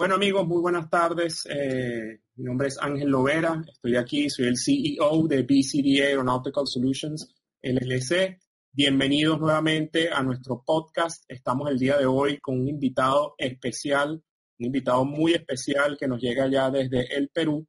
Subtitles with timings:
[0.00, 1.44] Bueno amigos, muy buenas tardes.
[1.44, 7.34] Eh, mi nombre es Ángel Lovera, estoy aquí, soy el CEO de BCDA Aeronautical Solutions
[7.60, 8.40] LLC.
[8.72, 11.22] Bienvenidos nuevamente a nuestro podcast.
[11.28, 14.12] Estamos el día de hoy con un invitado especial,
[14.58, 17.66] un invitado muy especial que nos llega ya desde el Perú,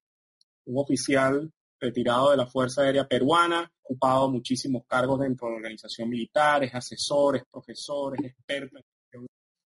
[0.67, 1.51] un oficial
[1.81, 6.73] retirado de la Fuerza Aérea Peruana, ocupado muchísimos cargos dentro de la organización militar, es
[6.73, 8.85] asesores, profesores, expertos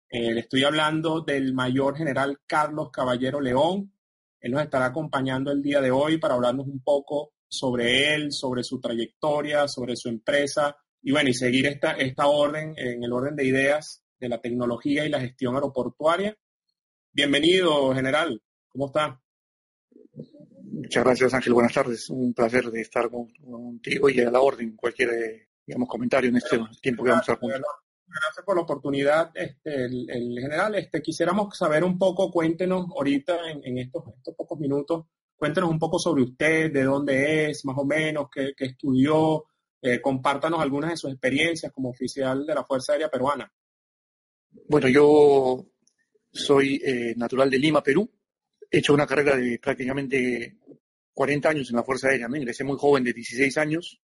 [0.08, 3.92] eh, le estoy hablando del mayor general Carlos Caballero León.
[4.40, 8.62] Él nos estará acompañando el día de hoy para hablarnos un poco sobre él, sobre
[8.62, 13.36] su trayectoria, sobre su empresa y bueno, y seguir esta, esta orden en el orden
[13.36, 16.36] de ideas de la tecnología y la gestión aeroportuaria.
[17.12, 18.42] Bienvenido, general.
[18.68, 19.20] ¿Cómo está?
[20.62, 21.54] Muchas gracias, Ángel.
[21.54, 22.10] Buenas tardes.
[22.10, 24.76] Un placer de estar contigo y a la orden.
[24.76, 27.83] Cualquier, digamos, comentario en este tiempo que vamos a juntos
[28.20, 30.74] gracias por la oportunidad, este, el, general.
[30.76, 34.04] Este, quisiéramos saber un poco, cuéntenos ahorita en, estos,
[34.36, 35.06] pocos minutos,
[35.36, 39.44] cuéntenos un poco sobre usted, de dónde es, más o menos, qué, estudió,
[39.82, 43.52] eh, compártanos algunas de sus experiencias como oficial de la Fuerza Aérea Peruana.
[44.68, 45.66] Bueno, yo
[46.32, 48.08] soy eh, natural de Lima, Perú.
[48.70, 50.58] He hecho una carrera de prácticamente
[51.12, 52.28] 40 años en la Fuerza Aérea.
[52.28, 52.36] ¿no?
[52.36, 54.00] Ingresé muy joven, de 16 años,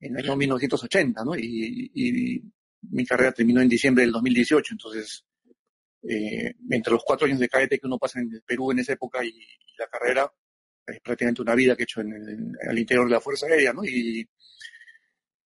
[0.00, 1.36] en el año 1980, ¿no?
[1.36, 2.42] y
[2.90, 5.24] mi carrera terminó en diciembre del 2018, entonces,
[6.02, 9.24] eh, entre los cuatro años de cadete que uno pasa en Perú en esa época
[9.24, 9.32] y,
[9.78, 10.32] la carrera,
[10.86, 13.72] es prácticamente una vida que he hecho en el, al interior de la Fuerza Aérea,
[13.72, 13.84] ¿no?
[13.84, 14.28] Y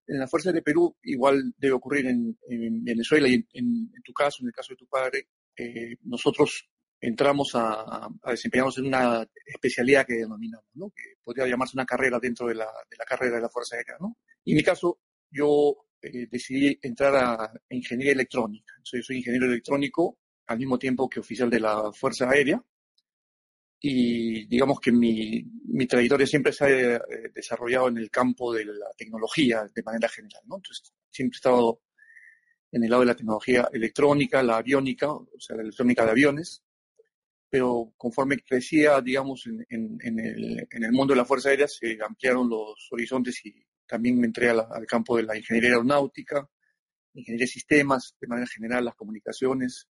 [0.06, 2.36] en la Fuerza de Perú igual debe ocurrir en,
[2.82, 6.68] Venezuela y en, tu caso, en el caso de tu padre, eh, nosotros
[7.00, 10.90] entramos a, desempeñarnos en una especialidad que denominamos, ¿no?
[10.90, 13.96] Que podría llamarse una carrera dentro de la, de la carrera de la Fuerza Aérea,
[14.00, 14.18] ¿no?
[14.44, 14.98] Y en mi caso,
[15.30, 18.74] yo eh, decidí entrar a, ingeniería electrónica.
[18.82, 22.62] Soy, ingeniero electrónico al mismo tiempo que oficial de la Fuerza Aérea
[23.80, 25.44] y digamos que mi,
[25.86, 27.00] trayectoria siempre se ha eh,
[27.34, 30.56] desarrollado en el campo de la tecnología de manera general, ¿no?
[30.56, 31.82] Entonces, siempre he estado
[32.72, 36.62] en el lado de la tecnología electrónica, la aviónica, o sea, la electrónica de aviones,
[37.48, 41.98] pero conforme crecía, digamos, en, en, en, en el mundo de la Fuerza Aérea, se
[42.02, 46.48] ampliaron los horizontes y también me entré al campo de la ingeniería aeronáutica,
[47.14, 49.88] ingeniería de sistemas, de manera general las comunicaciones,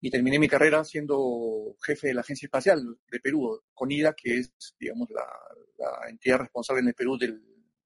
[0.00, 2.80] y terminé mi carrera siendo jefe de la Agencia Espacial
[3.10, 5.26] de Perú, CONIDA, que es, digamos, la,
[6.08, 7.40] entidad responsable en el Perú del,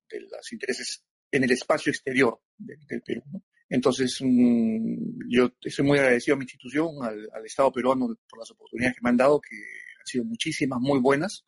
[0.09, 3.23] de los intereses en el espacio exterior del, Perú.
[3.69, 8.51] Entonces, mm, yo estoy muy agradecido a mi institución, al, al, Estado peruano, por las
[8.51, 11.45] oportunidades que me han dado, que han sido muchísimas, muy buenas,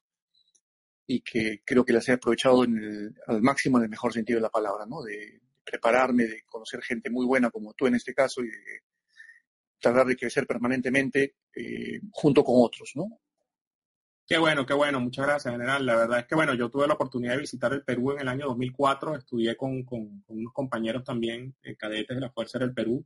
[1.07, 4.39] y que creo que las he aprovechado en el, al máximo en el mejor sentido
[4.39, 5.03] de la palabra, ¿no?
[5.03, 8.83] De prepararme, de conocer gente muy buena como tú en este caso y de
[9.79, 13.21] tratar de crecer permanentemente eh, junto con otros, ¿no?
[14.27, 15.85] Qué bueno, qué bueno, muchas gracias, general.
[15.85, 18.29] La verdad es que, bueno, yo tuve la oportunidad de visitar el Perú en el
[18.29, 23.05] año 2004, estudié con, con, unos compañeros también, eh, cadetes de la Fuerza del Perú.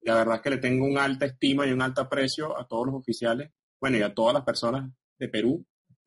[0.00, 2.86] La verdad es que le tengo un alta estima y un alto aprecio a todos
[2.86, 5.64] los oficiales, bueno, y a todas las personas de Perú,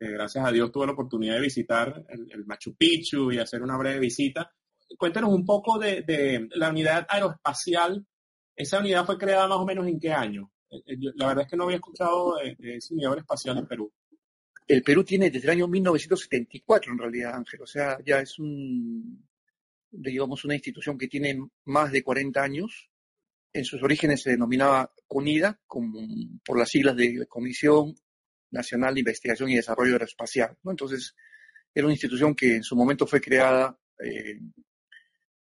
[0.10, 4.00] gracias a Dios tuve la oportunidad de visitar el, Machu Picchu y hacer una breve
[4.00, 4.52] visita.
[4.98, 8.06] Cuéntanos un poco de, la unidad aeroespacial.
[8.56, 10.52] ¿Esa unidad fue creada más o menos en qué año?
[10.70, 13.94] Eh, eh, la verdad es que no había escuchado de, esa unidad aeroespacial en Perú.
[14.68, 17.62] El Perú tiene desde el año 1974 en realidad, Ángel.
[17.62, 19.24] O sea, ya es un,
[19.92, 22.90] digamos, una institución que tiene más de 40 años.
[23.54, 26.00] En sus orígenes se denominaba CONIDA, como,
[26.46, 27.96] por las siglas de Comisión
[28.52, 30.58] Nacional de Investigación y Desarrollo Aeroespacial.
[30.66, 31.16] Entonces,
[31.74, 34.40] era una institución que en su momento fue creada eh,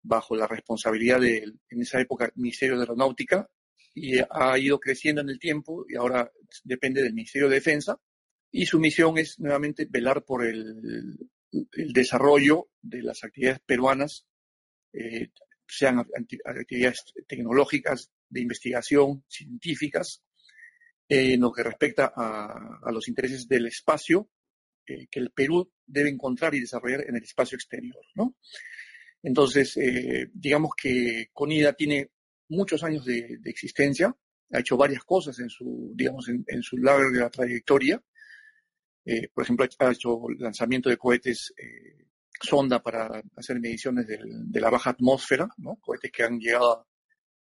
[0.03, 3.49] bajo la responsabilidad del, en esa época, Ministerio de Aeronáutica
[3.95, 6.31] y ha ido creciendo en el tiempo y ahora
[6.65, 8.01] depende del Ministerio de Defensa.
[8.51, 11.19] Y su misión es nuevamente velar por el,
[11.93, 14.27] desarrollo de las actividades peruanas,
[14.93, 15.29] eh,
[15.67, 20.23] sean actividades tecnológicas, de investigación, científicas,
[21.15, 24.31] en lo que respecta a, los intereses del espacio
[24.87, 28.03] eh, que el Perú debe encontrar y desarrollar en el espacio exterior.
[28.15, 28.37] ¿no?
[29.23, 32.13] Entonces, eh, digamos que CONIDA tiene
[32.49, 34.17] muchos años de, existencia,
[34.53, 38.03] ha hecho varias cosas en su, digamos, en, su larga trayectoria.
[39.05, 41.53] Eh, por ejemplo, ha hecho lanzamiento de cohetes
[42.41, 45.77] sonda para hacer mediciones de la baja atmósfera, ¿no?
[45.77, 46.87] cohetes que han llegado a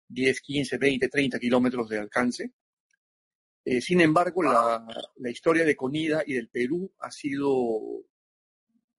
[0.09, 2.53] 10, 15, 20, 30 kilómetros de alcance.
[3.69, 4.87] Eh, sin embargo, la,
[5.29, 8.05] historia de Conida y del Perú ha sido,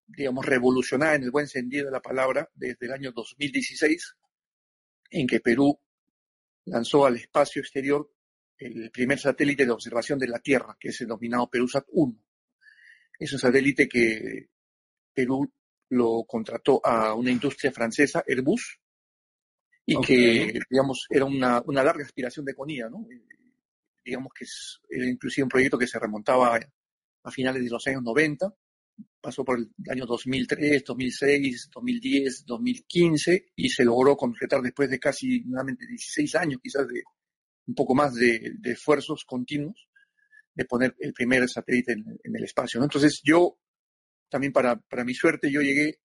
[0.07, 4.17] digamos, revolucionada en el buen sentido de la palabra desde el año 2016,
[5.09, 5.81] en que Perú
[6.67, 8.13] lanzó al espacio exterior
[8.59, 12.19] el primer satélite de observación de la Tierra, que es el denominado Perusat-1.
[13.19, 14.51] Es un satélite que
[15.15, 15.51] Perú
[15.89, 18.79] lo contrató a una industria francesa, Airbus,
[19.87, 23.07] y que, digamos, era una, una, larga aspiración de Conía, ¿no?
[24.05, 26.59] Digamos que es, era inclusive un proyecto que se remontaba
[27.25, 28.55] a finales de los años 90,
[29.21, 35.41] pasó por el año 2003, 2006, 2010, 2015 y se logró concretar después de casi
[35.45, 37.03] nuevamente 16 años, quizás de
[37.67, 39.89] un poco más de, esfuerzos continuos,
[40.55, 42.83] de poner el primer satélite en, el espacio.
[42.83, 43.59] Entonces yo,
[44.29, 46.01] también para, para mi suerte, yo llegué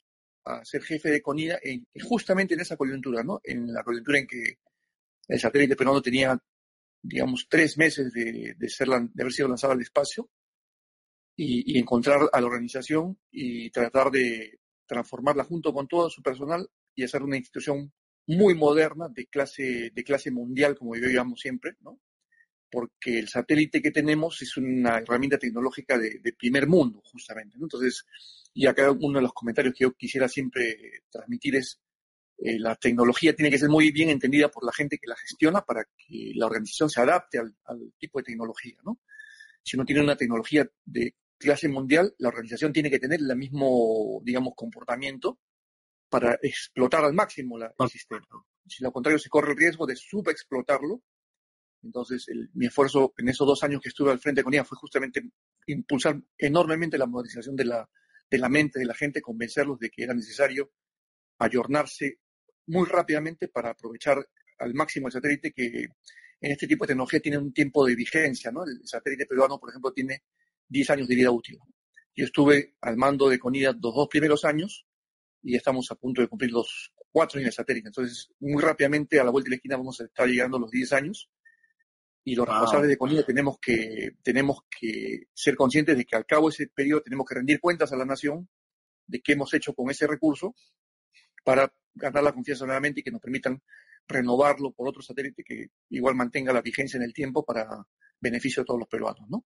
[0.45, 3.39] a ser jefe de CONIDA en, justamente en esa coyuntura, ¿no?
[3.43, 4.59] En la coyuntura en que
[5.27, 6.37] el satélite peruano tenía,
[7.03, 10.29] digamos, tres meses de, de, ser, de haber sido lanzado al espacio
[11.35, 17.03] y, encontrar a la organización y tratar de transformarla junto con todo su personal y
[17.03, 17.91] hacer una institución
[18.27, 21.99] muy moderna de clase, de clase mundial, como yo llamo siempre, ¿no?
[22.73, 27.55] porque el satélite que tenemos es una herramienta tecnológica de, primer mundo, justamente.
[27.61, 28.03] Entonces,
[28.51, 31.79] y acá uno de los comentarios que yo quisiera siempre transmitir es,
[32.37, 35.61] eh, la tecnología tiene que ser muy bien entendida por la gente que la gestiona
[35.61, 38.99] para que la organización se adapte al, al tipo de tecnología, ¿no?
[39.63, 44.21] Si uno tiene una tecnología de clase mundial, la organización tiene que tener el mismo,
[44.23, 45.39] digamos, comportamiento
[46.09, 48.25] para explotar al máximo la, el sistema.
[48.67, 51.01] Si lo contrario se corre el riesgo de subexplotarlo,
[51.81, 55.21] entonces mi esfuerzo en esos dos años que estuve al frente con ella fue justamente
[55.67, 57.89] impulsar enormemente la modernización de la,
[58.29, 60.71] de la mente de la gente, convencerlos de que era necesario
[61.39, 62.19] ayornarse
[62.67, 64.25] muy rápidamente para aprovechar
[64.59, 65.87] al máximo el satélite que
[66.43, 68.63] en este tipo de tecnología tiene un tiempo de vigencia, ¿no?
[68.63, 70.23] El satélite peruano, por ejemplo, tiene
[70.67, 71.57] 10 años de vida útil.
[72.15, 74.85] Yo estuve al mando de CONIDA los dos primeros años
[75.41, 77.87] y estamos a punto de cumplir los cuatro años de satélite.
[77.87, 80.71] Entonces, muy rápidamente, a la vuelta de la esquina, vamos a estar llegando a los
[80.71, 81.29] 10 años.
[82.25, 86.49] Y los responsables de CONIDA tenemos que, tenemos que ser conscientes de que al cabo
[86.49, 88.49] de ese periodo tenemos que rendir cuentas a la nación
[89.07, 90.55] de qué hemos hecho con ese recurso
[91.43, 93.61] para ganar la confianza nuevamente y que nos permitan
[94.07, 97.67] renovarlo por otro satélite que igual mantenga la vigencia en el tiempo para
[98.19, 99.45] beneficio de todos los peruanos, ¿no?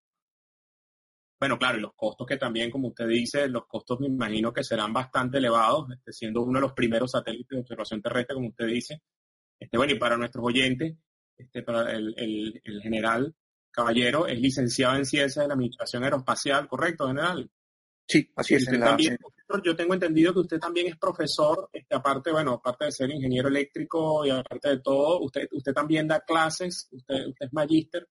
[1.40, 4.64] Bueno, claro, y los costos que también, como usted dice, los costos me imagino que
[4.64, 8.66] serán bastante elevados, este, siendo uno de los primeros satélites de observación terrestre, como usted
[8.66, 9.04] dice.
[9.60, 10.96] Este, bueno, y para nuestros oyentes,
[11.38, 12.16] este, para el,
[12.64, 13.36] el, general
[13.70, 17.52] Caballero es licenciado en Ciencias de la Administración Aeroespacial, ¿correcto, general?
[18.07, 18.65] Sí, así es.
[18.65, 19.18] también,
[19.63, 23.50] Yo tengo entendido que usted también es profesor, este, aparte, bueno, aparte de ser ingeniero
[23.50, 28.07] eléctrico y aparte de todo, usted, usted también da clases, usted, usted es magíster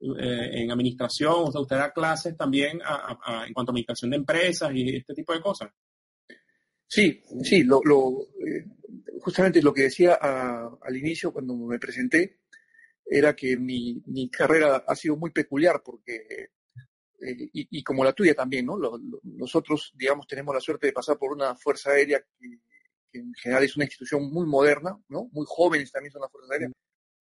[0.00, 4.72] eh, en administración, o sea, usted da clases también en cuanto a administración de empresas
[4.74, 5.70] y este tipo de cosas.
[6.86, 8.64] Sí, sí, lo, eh,
[9.20, 12.40] justamente lo que decía al inicio cuando me presenté
[13.04, 16.50] era que mi, carrera ha sido muy peculiar porque,
[17.20, 18.78] eh, y, como la tuya también, ¿no?
[19.22, 22.58] nosotros, digamos, tenemos la suerte de pasar por una fuerza aérea que,
[23.12, 25.28] que, en general es una institución muy moderna, ¿no?
[25.32, 26.72] Muy jóvenes también son las fuerzas aéreas,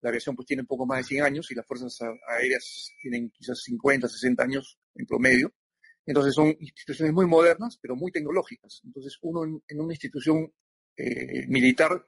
[0.01, 1.98] la aviación pues tiene un poco más de 100 años y las fuerzas
[2.28, 5.54] aéreas tienen quizás 50, 60 años en promedio.
[6.06, 8.81] Entonces son instituciones muy modernas, pero muy tecnológicas.
[8.86, 10.51] Entonces uno en, una institución
[10.96, 12.07] eh, militar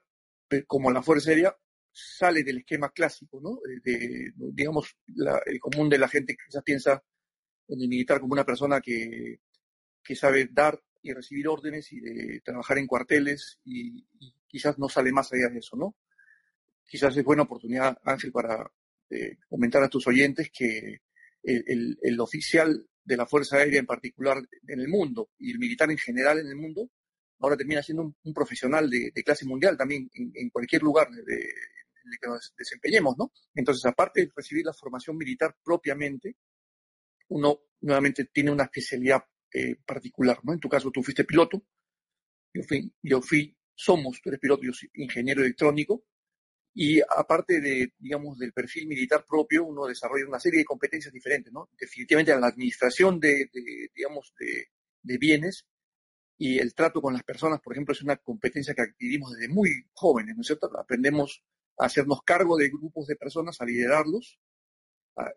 [0.68, 1.56] como la Fuerza Aérea
[1.92, 3.60] sale del esquema clásico, ¿no?
[3.84, 4.96] De, digamos,
[5.46, 7.04] el común de la gente quizás piensa
[7.72, 9.40] en el militar como una persona que,
[10.04, 14.06] que sabe dar y recibir órdenes y de trabajar en cuarteles y,
[14.48, 15.96] quizás no sale más allá de eso, ¿no?
[16.86, 18.70] quizás es buena oportunidad, Ángel, para
[19.10, 21.00] eh, comentar a tus oyentes que
[21.42, 24.38] el, oficial de la Fuerza Aérea en particular
[24.68, 26.90] en el mundo y el militar en general en el mundo,
[27.40, 32.28] ahora termina siendo un, profesional de, clase mundial también en, cualquier lugar en el que
[32.28, 33.32] nos desempeñemos, ¿no?
[33.56, 36.36] Entonces, aparte de recibir la formación militar propiamente,
[37.32, 39.24] uno nuevamente tiene una especialidad
[39.54, 40.54] eh, particular, ¿no?
[40.54, 41.64] En tu caso, tú fuiste piloto,
[42.54, 46.06] yo fui, yo fui, somos, tú eres piloto, yo soy ingeniero electrónico,
[46.74, 51.52] y aparte de, digamos, del perfil militar propio, uno desarrolla una serie de competencias diferentes,
[51.52, 51.70] ¿no?
[51.80, 53.50] Definitivamente la administración de,
[53.94, 55.66] digamos, de, bienes
[56.38, 59.70] y el trato con las personas, por ejemplo, es una competencia que adquirimos desde muy
[59.94, 60.70] jóvenes, ¿no es cierto?
[60.78, 61.44] Aprendemos
[61.78, 64.40] a hacernos cargo de grupos de personas, a liderarlos,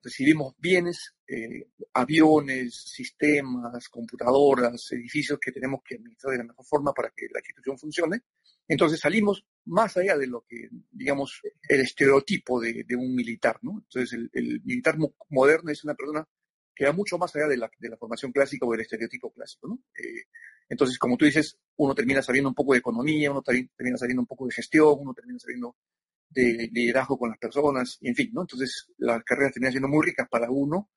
[0.03, 6.93] recibimos bienes, eh, aviones, sistemas, computadoras, edificios que tenemos que administrar de la mejor forma
[6.93, 8.23] para que la institución funcione.
[8.69, 13.83] Entonces salimos más allá de lo que, digamos, el estereotipo de, un militar, ¿no?
[13.85, 14.97] Entonces el, militar
[15.29, 16.27] moderno es una persona
[16.75, 19.69] que va mucho más allá de la, de la formación clásica o del estereotipo clásico,
[19.69, 19.81] ¿no?
[19.97, 20.25] Eh,
[20.69, 24.27] entonces, como tú dices, uno termina sabiendo un poco de economía, uno termina sabiendo un
[24.27, 25.77] poco de gestión, uno termina sabiendo
[26.35, 28.43] de liderazgo con las personas, en fin, ¿no?
[28.43, 30.91] Entonces, las carreras terminan siendo muy ricas para uno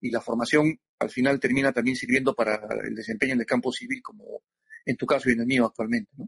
[0.00, 4.00] y la formación al final termina también sirviendo para el desempeño en el campo civil,
[4.02, 4.42] como
[4.84, 6.26] en tu caso y en el mío actualmente, ¿no?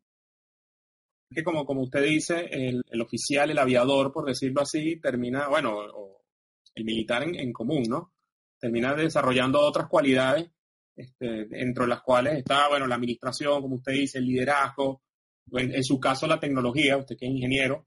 [1.31, 5.77] Que como, como usted dice, el, el oficial, el aviador, por decirlo así, termina, bueno,
[5.77, 6.25] o
[6.75, 8.13] el militar en, en común, ¿no?
[8.59, 10.49] Termina desarrollando otras cualidades,
[10.95, 15.03] este, dentro de las cuales está, bueno, la administración, como usted dice, el liderazgo,
[15.53, 17.87] en, en su caso la tecnología, usted que es ingeniero,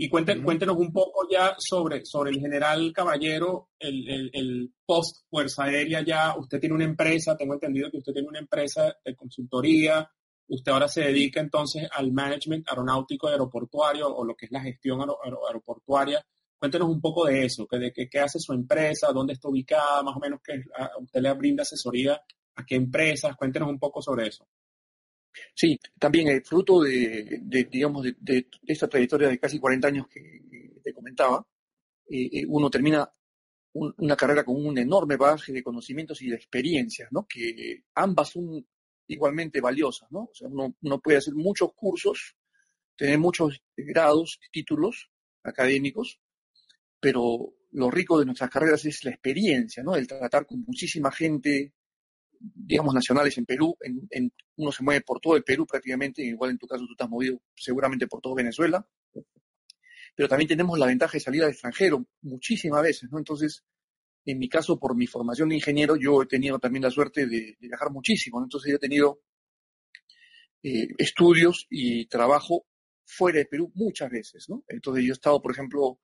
[0.00, 5.26] y cuéntenos, cuéntenos un poco ya sobre, sobre el general Caballero, el, el, el, post
[5.28, 9.16] Fuerza Aérea ya, usted tiene una empresa, tengo entendido que usted tiene una empresa de
[9.16, 10.08] consultoría,
[10.46, 15.00] usted ahora se dedica entonces al management aeronáutico aeroportuario o lo que es la gestión
[15.00, 16.24] aeroportuaria.
[16.56, 20.16] Cuéntenos un poco de eso, de qué, qué hace su empresa, dónde está ubicada, más
[20.16, 20.62] o menos que
[21.00, 22.20] usted le brinda asesoría
[22.54, 24.46] a qué empresas, cuéntenos un poco sobre eso.
[25.54, 27.40] Sí, también el fruto de,
[27.70, 30.42] digamos, de, de, esta trayectoria de casi 40 años que
[30.82, 31.46] te comentaba,
[32.10, 33.10] eh, uno termina
[33.74, 37.26] un, una carrera con un enorme bagaje de conocimientos y de experiencias, ¿no?
[37.28, 38.66] Que ambas son
[39.08, 40.24] igualmente valiosas, ¿no?
[40.24, 42.36] O sea, uno, uno puede hacer muchos cursos,
[42.96, 45.10] tener muchos grados, títulos
[45.42, 46.20] académicos,
[47.00, 49.96] pero lo rico de nuestras carreras es la experiencia, ¿no?
[49.96, 51.74] El tratar con muchísima gente,
[52.40, 53.76] digamos, nacionales en Perú.
[53.80, 56.94] En, en, uno se mueve por todo el Perú prácticamente, igual en tu caso tú
[56.98, 58.86] has movido seguramente por todo Venezuela.
[60.14, 63.18] Pero también tenemos la ventaja de salir al extranjero muchísimas veces, ¿no?
[63.18, 63.64] Entonces,
[64.24, 67.56] en mi caso, por mi formación de ingeniero, yo he tenido también la suerte de,
[67.58, 68.46] de viajar muchísimo, ¿no?
[68.46, 69.20] Entonces, yo he tenido
[70.62, 72.66] eh, estudios y trabajo
[73.04, 74.64] fuera de Perú muchas veces, ¿no?
[74.66, 76.00] Entonces, yo he estado, por ejemplo,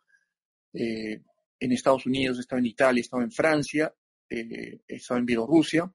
[0.72, 1.22] eh,
[1.58, 3.92] en Estados Unidos, he estado en Italia, he estado en Francia,
[4.30, 5.92] eh, he estado en Bielorrusia,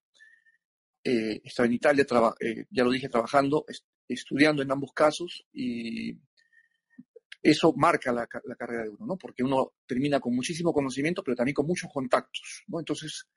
[1.03, 2.05] eh, estaba en Italia,
[2.39, 6.17] eh, ya lo dije, trabajando, est estudiando en ambos casos y
[7.41, 9.17] eso marca la, carrera de uno, ¿no?
[9.17, 12.79] Porque uno termina con muchísimo conocimiento, pero también con muchos contactos, ¿no?
[12.79, 13.27] Entonces,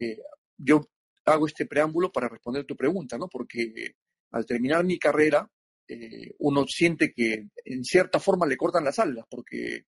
[0.00, 0.18] eh,
[0.56, 0.80] yo
[1.24, 3.28] hago este preámbulo para responder tu pregunta, ¿no?
[3.28, 3.94] Porque
[4.32, 5.48] al terminar mi carrera,
[5.86, 9.84] eh, uno siente que en cierta forma le cortan las alas, porque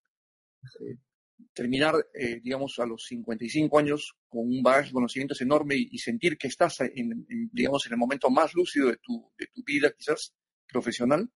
[1.53, 6.37] terminar, eh, digamos, a los 55 años con un bagaje de conocimientos enorme y, sentir
[6.37, 10.33] que estás, en, digamos, en el momento más lúcido de tu, de tu vida, quizás,
[10.67, 11.29] profesional.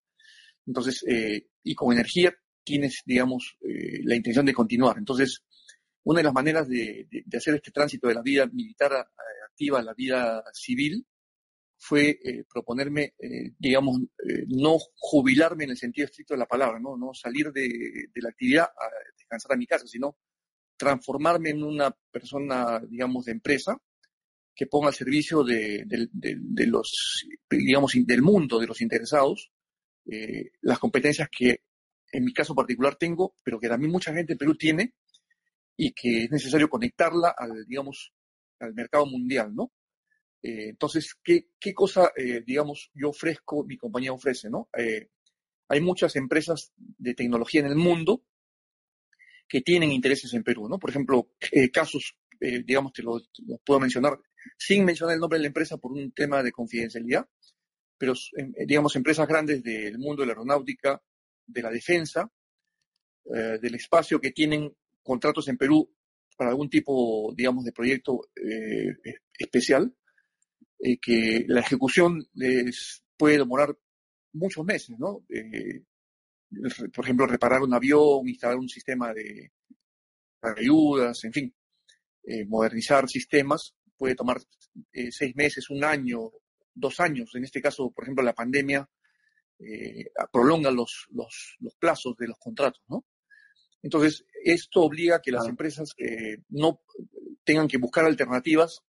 [0.65, 2.33] Entonces, eh, y con energía
[2.63, 4.97] tienes, digamos, eh, la intención de continuar.
[4.97, 5.43] Entonces,
[6.03, 8.91] una de las maneras de, de hacer este tránsito de la vida militar
[9.50, 11.05] activa a la vida civil
[11.77, 16.79] fue eh, proponerme, eh, digamos, eh, no jubilarme en el sentido estricto de la palabra,
[16.79, 20.17] no, salir de, la actividad a descansar a mi casa, sino
[20.77, 23.77] transformarme en una persona, digamos, de empresa
[24.55, 29.51] que ponga al servicio de, de, los, digamos, del mundo, de los interesados,
[30.62, 31.62] las competencias que
[32.12, 34.94] en mi caso particular tengo, pero que también mucha gente en Perú tiene
[35.75, 38.13] y que es necesario conectarla al, digamos,
[38.60, 39.72] al mercado mundial, ¿no?
[40.45, 44.69] Eh, entonces, ¿qué, qué cosa, eh, digamos, yo ofrezco, mi compañía ofrece, ¿no?
[44.77, 45.09] Eh,
[45.67, 48.23] hay muchas empresas de tecnología en el mundo
[49.47, 50.77] que tienen intereses en Perú, ¿no?
[50.77, 54.19] Por ejemplo, eh, casos, digamos, te los lo puedo mencionar
[54.55, 57.27] sin mencionar el nombre de la empresa por un tema de confidencialidad,
[57.97, 61.01] pero, eh, digamos, empresas grandes del mundo de la aeronáutica,
[61.47, 62.31] de la defensa,
[63.23, 64.71] del espacio que tienen
[65.01, 65.91] contratos en Perú
[66.37, 68.19] para algún tipo, digamos, de proyecto
[69.39, 69.91] especial,
[70.86, 73.75] eh, que la ejecución les puede demorar
[74.34, 75.25] muchos meses, ¿no?
[75.30, 75.84] Eh,
[76.94, 79.51] por ejemplo, reparar un avión, instalar un sistema de
[80.56, 81.56] ayudas, en fin,
[82.24, 84.38] eh, modernizar sistemas puede tomar
[84.92, 86.32] eh, seis meses, un año,
[86.74, 87.32] dos años.
[87.34, 88.88] En este caso, por ejemplo, la pandemia
[89.58, 93.06] eh, prolonga los, los, los, plazos de los contratos, ¿no?
[93.82, 95.96] Entonces, esto obliga a que las empresas
[96.50, 96.82] no
[97.44, 98.84] tengan que buscar alternativas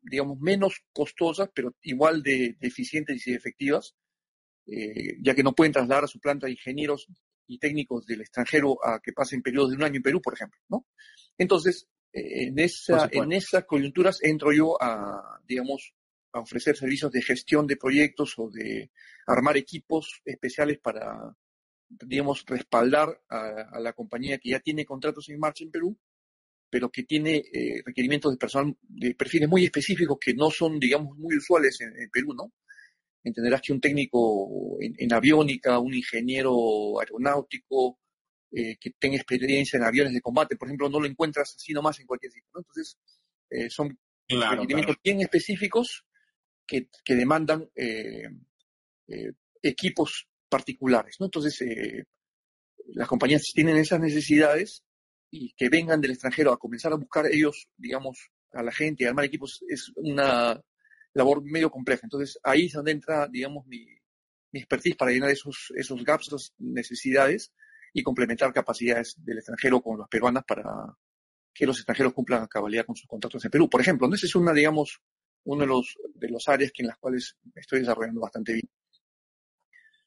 [0.00, 3.94] digamos, menos costosas, pero igual de, de eficientes y efectivas,
[4.66, 7.06] eh, ya que no pueden trasladar a su planta ingenieros
[7.46, 10.60] y técnicos del extranjero a que pasen periodos de un año en Perú, por ejemplo,
[10.68, 10.86] ¿no?
[11.38, 15.94] Entonces, eh, en, esa, en esas coyunturas entro yo a, digamos,
[16.32, 18.90] a ofrecer servicios de gestión de proyectos o de
[19.26, 21.34] armar equipos especiales para,
[21.88, 25.98] digamos, respaldar a, a la compañía que ya tiene contratos en marcha en Perú
[26.70, 31.16] pero que tiene eh, requerimientos de personal de perfiles muy específicos que no son, digamos,
[31.16, 32.52] muy usuales en, en Perú, ¿no?
[33.24, 37.98] Entenderás que un técnico en, en aviónica, un ingeniero aeronáutico,
[38.50, 42.00] eh, que tenga experiencia en aviones de combate, por ejemplo, no lo encuentras así nomás
[42.00, 42.60] en cualquier sitio, ¿no?
[42.60, 42.98] Entonces,
[43.50, 45.00] eh, son claro, requerimientos claro.
[45.04, 46.06] bien específicos
[46.66, 48.28] que, que demandan eh,
[49.62, 51.26] equipos particulares, ¿no?
[51.26, 51.62] Entonces,
[52.86, 54.82] las compañías tienen esas necesidades
[55.30, 59.06] y que vengan del extranjero a comenzar a buscar ellos, digamos, a la gente y
[59.06, 60.60] armar equipos es una
[61.14, 62.02] labor medio compleja.
[62.04, 63.86] Entonces ahí es donde entra, digamos, mi,
[64.52, 67.52] mi expertise para llenar esos, esos gaps, esas necesidades
[67.92, 70.64] y complementar capacidades del extranjero con las peruanas para
[71.54, 73.68] que los extranjeros cumplan a cabalidad con sus contratos en Perú.
[73.68, 74.14] Por ejemplo, ¿no?
[74.14, 75.00] es una, digamos,
[75.44, 78.68] uno de los, de los áreas que en las cuales estoy desarrollando bastante bien.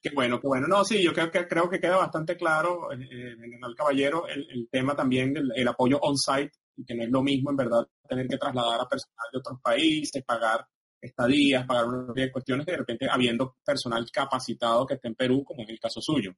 [0.01, 0.67] Qué bueno, qué bueno.
[0.67, 4.67] No, sí, yo creo que, creo que queda bastante claro, eh, el caballero, el, el,
[4.67, 8.27] tema también del el apoyo on-site, y que no es lo mismo, en verdad, tener
[8.27, 10.65] que trasladar a personal de otros países, pagar
[10.99, 15.43] estadías, pagar una serie de cuestiones, de repente habiendo personal capacitado que esté en Perú,
[15.43, 16.33] como es el caso suyo.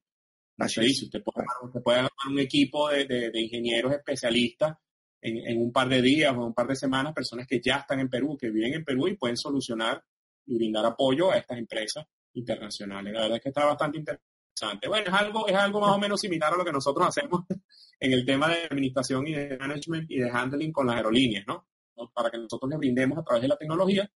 [0.58, 4.76] Así dice, usted puede, usted puede agarrar un equipo de, de, de ingenieros especialistas
[5.22, 8.00] en, en, un par de días o un par de semanas, personas que ya están
[8.00, 10.04] en Perú, que viven en Perú y pueden solucionar
[10.46, 13.12] y brindar apoyo a estas empresas internacionales.
[13.12, 14.88] La verdad es que está bastante interesante.
[14.88, 17.42] Bueno, es algo, es algo más o menos similar a lo que nosotros hacemos
[18.00, 21.66] en el tema de administración y de management y de handling con las aerolíneas, ¿no?
[22.12, 24.10] Para que nosotros les brindemos a través de la tecnología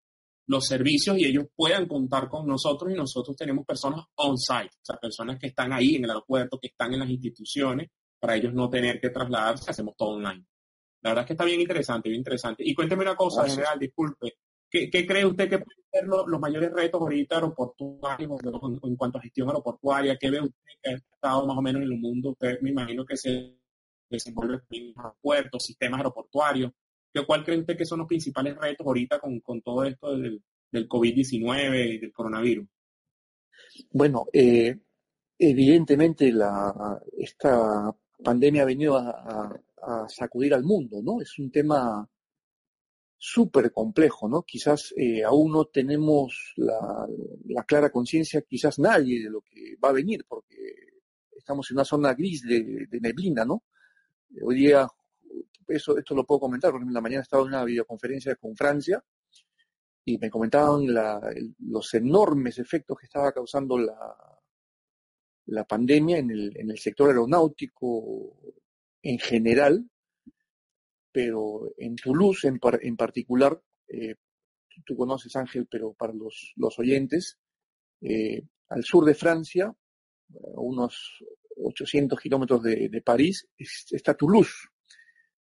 [0.49, 4.97] los servicios y ellos puedan contar con nosotros y nosotros tenemos personas on-site, o sea,
[4.97, 8.71] personas que están ahí en el aeropuerto, que están en las instituciones, para ellos no
[8.71, 10.45] tener que trasladarse, hacemos todo online.
[11.03, 12.63] La verdad es que está bien interesante, bien interesante.
[12.67, 13.57] Y cuénteme una cosa, Gracias.
[13.57, 14.39] general, disculpe,
[14.71, 18.31] ¿Qué, ¿Qué, cree usted que pueden ser los, mayores retos ahorita aeroportuarios
[18.83, 20.17] en, cuanto a gestión aeroportuaria?
[20.19, 22.31] ¿Qué ve usted que ha estado más o menos en el mundo?
[22.31, 23.57] Usted me imagino que se
[24.11, 26.73] desenvuelve en aeropuertos, sistemas aeroportuarios.
[27.13, 30.43] ¿Qué, ¿Cuál cree usted que son los principales retos ahorita con, con todo esto del,
[30.71, 32.69] del COVID-19 y del coronavirus?
[33.93, 34.79] Bueno, eh,
[35.39, 41.21] evidentemente la, esta pandemia ha venido a sacudir al mundo, ¿no?
[41.23, 42.07] Es un tema
[43.19, 44.43] súper complejo, ¿no?
[44.43, 47.07] Quizás eh, aún no tenemos la,
[47.47, 50.57] la clara conciencia, quizás nadie, de lo que va a venir, porque
[51.37, 53.65] estamos en una zona gris de, neblina, ¿no?
[54.43, 54.87] Hoy día,
[55.67, 59.03] eso, esto lo puedo comentar, porque en la mañana estaba en una videoconferencia con Francia
[60.05, 61.21] y me comentaban la,
[61.59, 63.97] los enormes efectos que estaba causando la,
[65.47, 68.37] la pandemia en el, en el sector aeronáutico
[69.03, 69.91] en general,
[71.19, 74.15] pero en Toulouse en, par, en particular, eh,
[74.87, 77.41] tú conoces Ángel, pero para los, los oyentes,
[78.01, 81.25] eh, al sur de Francia, a unos
[81.57, 84.69] 800 kilómetros de, de París, es, está Toulouse.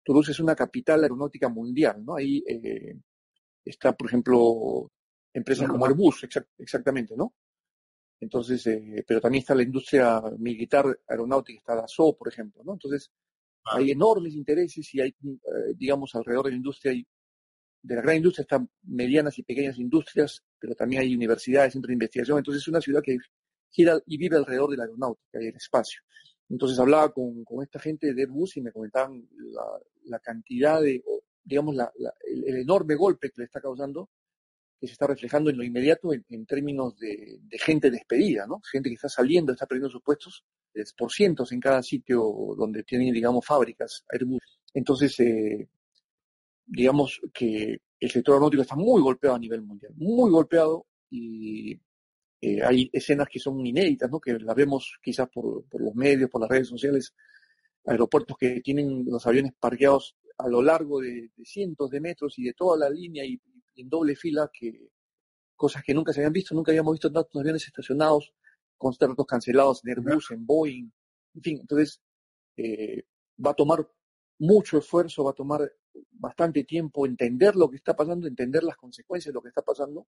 [0.02, 2.16] Toulouse es una capital aeronáutica mundial, ¿no?
[2.16, 2.96] Ahí eh,
[3.62, 4.90] está, por ejemplo,
[5.30, 7.34] empresas como Airbus, exact, exactamente, ¿no?
[8.18, 12.72] Entonces, eh, pero también está la industria militar aeronáutica, está la SO, por ejemplo, ¿no?
[12.72, 13.10] Entonces,
[13.66, 17.06] hay enormes intereses y hay, eh, digamos, alrededor de la industria, y
[17.82, 21.94] de la gran industria están medianas y pequeñas industrias, pero también hay universidades, centros de
[21.94, 22.38] investigación.
[22.38, 23.16] Entonces es una ciudad que
[23.70, 26.00] gira y vive alrededor de la aeronáutica y el espacio.
[26.48, 29.28] Entonces hablaba con, esta gente de Airbus y me comentaban
[30.04, 31.02] la, cantidad de,
[31.42, 34.10] digamos, la, la, el, enorme golpe que le está causando,
[34.78, 38.60] que se está reflejando en lo inmediato en, términos de, de, gente despedida, ¿no?
[38.70, 40.44] Gente que está saliendo, está perdiendo sus puestos
[40.96, 42.22] por cientos en cada sitio
[42.56, 44.60] donde tienen, digamos, fábricas Airbus.
[44.74, 45.68] Entonces, eh,
[46.66, 51.72] digamos que el sector aeronáutico está muy golpeado a nivel mundial, muy golpeado y
[52.40, 54.20] eh, hay escenas que son inéditas, ¿no?
[54.20, 57.14] que las vemos quizás por, por, los medios, por las redes sociales,
[57.86, 62.44] aeropuertos que tienen los aviones parqueados a lo largo de, de cientos de metros y
[62.44, 63.40] de toda la línea y,
[63.76, 64.90] y, en doble fila, que
[65.54, 68.34] cosas que nunca se habían visto, nunca habíamos visto tantos aviones estacionados
[68.76, 70.90] contratos cancelados en Airbus, en Boeing,
[71.34, 72.02] en fin, entonces
[72.56, 73.04] eh,
[73.44, 73.88] va a tomar
[74.38, 75.72] mucho esfuerzo, va a tomar
[76.10, 80.06] bastante tiempo entender lo que está pasando, entender las consecuencias de lo que está pasando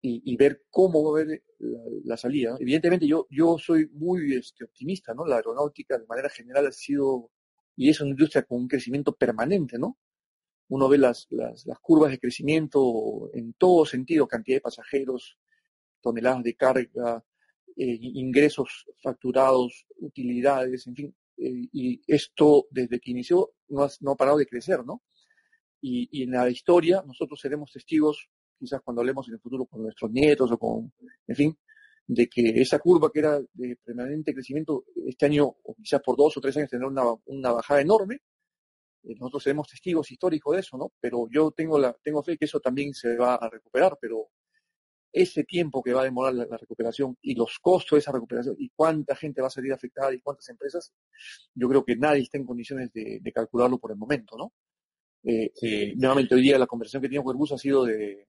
[0.00, 2.56] y, y ver cómo va a haber la, la, salida.
[2.58, 5.26] Evidentemente yo, yo soy muy este, optimista, ¿no?
[5.26, 7.30] La aeronáutica de manera general ha sido,
[7.76, 9.98] y es una industria con un crecimiento permanente, ¿no?
[10.68, 15.38] Uno ve las, las, curvas de crecimiento en todo sentido, cantidad de pasajeros,
[16.00, 17.24] toneladas de carga,
[17.76, 24.12] eh, ingresos facturados, utilidades, en fin, eh, y esto desde que inició no ha, no
[24.12, 25.02] ha parado de crecer, ¿no?
[25.80, 29.82] Y, y, en la historia nosotros seremos testigos, quizás cuando hablemos en el futuro con
[29.82, 30.92] nuestros nietos o con,
[31.28, 31.58] en fin,
[32.06, 36.36] de que esa curva que era de permanente crecimiento este año, o quizás por dos
[36.36, 38.20] o tres años, tendrá una, una bajada enorme.
[39.06, 40.92] Eh, nosotros seremos testigos históricos de eso, ¿no?
[41.00, 44.28] Pero yo tengo, la, tengo fe que eso también se va a recuperar, pero
[45.12, 48.54] ese tiempo que va a demorar la, la, recuperación y los costos de esa recuperación
[48.58, 50.92] y cuánta gente va a salir afectada y cuántas empresas,
[51.54, 54.52] yo creo que nadie está en condiciones de, de calcularlo por el momento, ¿no?
[55.24, 55.94] Eh, sí.
[55.96, 58.28] Nuevamente hoy día la conversación que tenía con Airbus ha sido de,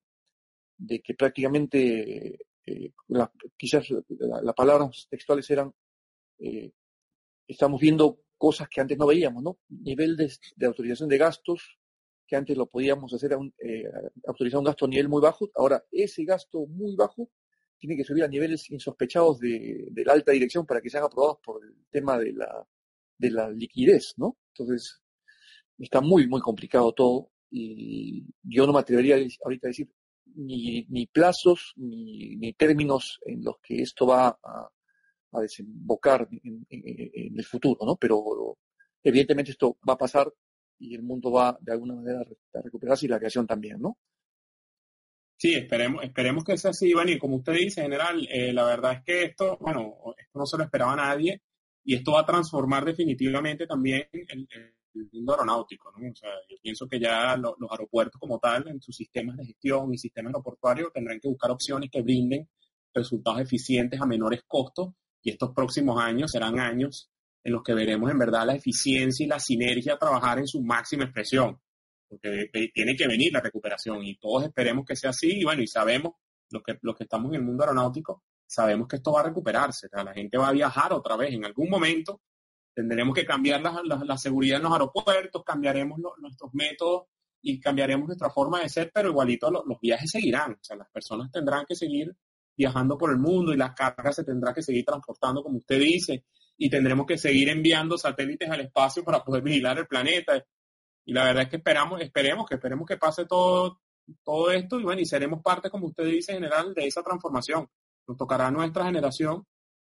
[0.78, 5.74] de que prácticamente eh, la, quizás las la palabras textuales eran
[6.40, 6.72] eh,
[7.48, 9.60] estamos viendo cosas que antes no veíamos, ¿no?
[9.70, 11.78] Nivel de, autorización de gastos,
[12.28, 13.90] que antes lo podíamos hacer, a un, eh,
[14.26, 17.30] autorizar un gasto a nivel muy bajo, ahora ese gasto muy bajo
[17.80, 21.38] tiene que subir a niveles insospechados de, de la alta dirección para que sean aprobados
[21.44, 22.68] por el tema de la,
[23.18, 24.38] de la liquidez, ¿no?
[24.54, 25.02] Entonces,
[25.78, 29.90] está muy, muy complicado todo y yo no me atrevería ahorita a decir
[30.36, 34.70] ni, ni plazos ni, ni términos en los que esto va a,
[35.38, 37.96] a desembocar en, el futuro, ¿no?
[37.96, 38.58] Pero
[39.04, 40.32] evidentemente esto va a pasar
[40.80, 43.98] y el mundo va de alguna manera a recuperarse y la creación también, ¿no?
[45.40, 48.94] Sí, esperemos, esperemos que sea así, Iván, y como usted dice, general, eh, la verdad
[48.94, 51.44] es que esto, bueno, esto no se lo esperaba nadie
[51.84, 54.48] y esto va a transformar definitivamente también el,
[55.14, 56.10] mundo aeronáutico, ¿no?
[56.10, 59.94] O sea, yo pienso que ya los aeropuertos como tal, en sus sistemas de gestión
[59.94, 62.50] y sistemas aeroportuarios, tendrán que buscar opciones que brinden
[62.96, 64.90] resultados eficientes a menores costos
[65.22, 67.10] y estos próximos años serán años
[67.44, 71.06] en los que veremos en verdad la eficiencia y la sinergia trabajar en su máxima
[71.06, 71.60] expresión,
[72.08, 75.68] porque tiene que venir la recuperación y todos esperemos que sea así y bueno, y
[75.68, 76.14] sabemos,
[76.50, 79.88] los que, los que estamos en el mundo aeronáutico, sabemos que esto va a recuperarse,
[79.92, 82.22] la gente va a viajar otra vez en algún momento,
[82.74, 87.08] tendremos que cambiar la, la, seguridad en los aeropuertos, cambiaremos nuestros métodos
[87.42, 91.32] y cambiaremos nuestra forma de ser, pero igualito los viajes seguirán, o sea, las personas
[91.32, 92.14] tendrán que seguir
[92.58, 96.26] viajando por el mundo y las cargas se tendrá que seguir transportando, como usted dice,
[96.58, 100.44] y tendremos que seguir enviando satélites al espacio para poder vigilar el planeta.
[101.06, 103.80] Y la verdad es que esperamos, esperemos que esperemos que pase todo,
[104.24, 107.68] todo esto y bueno, y seremos parte, como usted dice, general, de esa transformación.
[108.08, 109.46] Nos tocará a nuestra generación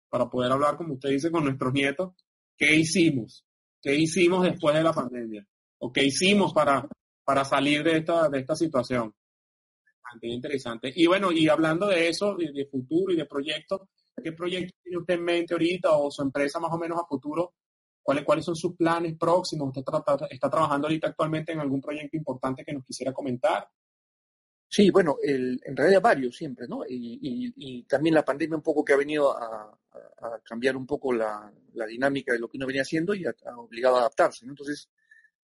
[0.10, 2.14] para poder hablar, como usted dice, con nuestros nietos,
[2.58, 3.46] qué hicimos,
[3.82, 5.46] qué hicimos después de la pandemia,
[5.80, 6.88] o qué hicimos para,
[7.24, 9.14] para salir de esta, de esta situación
[10.22, 10.92] interesante.
[10.96, 13.82] Y bueno, y hablando de eso, de, futuro y de proyectos,
[14.24, 17.54] ¿qué proyectos tiene usted en mente ahorita o su empresa más o menos a futuro?
[18.02, 19.70] ¿Cuáles, cuáles son sus planes próximos?
[19.70, 19.84] ¿Usted
[20.30, 23.68] está trabajando ahorita actualmente en algún proyecto importante que nos quisiera comentar?
[24.68, 26.82] Sí, bueno, el, en realidad varios siempre, ¿no?
[26.88, 29.72] Y, también la pandemia un poco que ha venido a,
[30.44, 31.52] cambiar un poco la,
[31.88, 34.52] dinámica de lo que uno venía haciendo y ha, obligado a adaptarse, ¿no?
[34.52, 34.90] Entonces,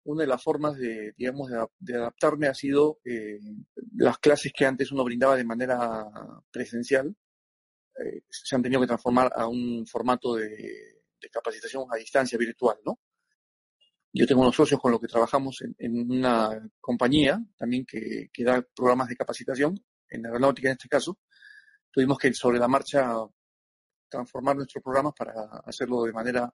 [0.05, 3.39] una de las formas de, digamos, de, adaptarme ha sido eh,
[3.97, 6.05] las clases que antes uno brindaba de manera
[6.51, 7.15] presencial,
[8.03, 10.93] eh, se han tenido que transformar a un formato de,
[11.31, 12.99] capacitación a distancia virtual, ¿no?
[14.13, 18.61] Yo tengo unos socios con los que trabajamos en, una compañía también que, que, da
[18.75, 21.17] programas de capacitación, en aeronáutica en este caso.
[21.91, 23.11] Tuvimos que sobre la marcha
[24.07, 25.33] transformar nuestros programas para
[25.65, 26.53] hacerlo de manera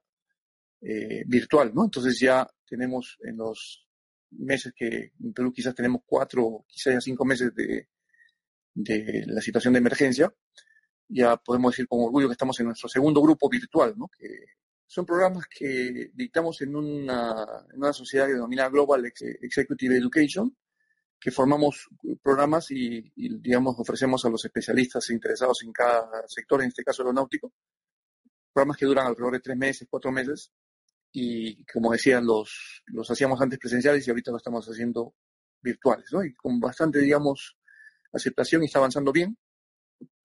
[0.82, 1.84] eh, virtual, ¿no?
[1.86, 3.88] Entonces ya tenemos en los
[4.32, 7.90] meses que en Perú quizás tenemos cuatro, quizás ya cinco meses de,
[8.74, 10.34] de la situación de emergencia,
[11.08, 14.08] ya podemos decir con orgullo que estamos en nuestro segundo grupo virtual, ¿no?
[14.08, 14.28] Que
[14.88, 20.56] son programas que dictamos en una, en una sociedad que denomina Global Executive Education,
[21.20, 21.88] que formamos
[22.22, 27.04] programas y, y, digamos, ofrecemos a los especialistas interesados en cada sector, en este caso
[27.04, 27.54] aeronáutico,
[28.52, 30.52] programas que duran alrededor de tres meses, cuatro meses,
[31.12, 35.16] y como decían, los, los hacíamos antes presenciales y ahorita lo estamos haciendo
[35.62, 36.24] virtuales, ¿no?
[36.24, 37.58] Y con bastante, digamos,
[38.14, 39.38] aceptación y está avanzando bien.